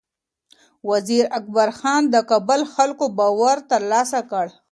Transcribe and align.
وزیر 0.89 1.23
اکبر 1.37 1.69
خان 1.79 2.01
د 2.13 2.15
کابل 2.29 2.61
خلکو 2.73 3.05
باور 3.17 3.57
ترلاسه 3.71 4.19
کړ. 4.31 4.45